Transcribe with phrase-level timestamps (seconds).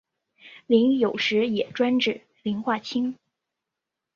[0.65, 3.15] 膦有时也专指磷化氢。